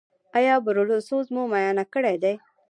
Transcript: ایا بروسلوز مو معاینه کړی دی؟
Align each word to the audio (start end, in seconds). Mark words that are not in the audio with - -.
ایا 0.37 0.55
بروسلوز 0.65 1.27
مو 1.33 1.43
معاینه 1.51 1.83
کړی 1.93 2.15
دی؟ 2.23 2.33